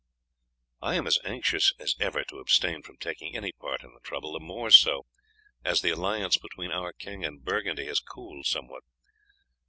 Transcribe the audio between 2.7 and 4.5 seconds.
from taking any part in the trouble, the